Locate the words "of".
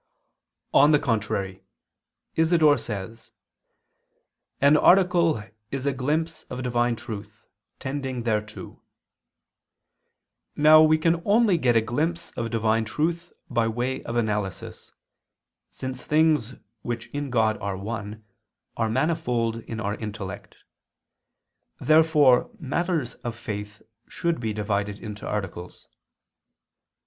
6.49-6.63, 12.31-12.49, 14.05-14.15, 23.23-23.35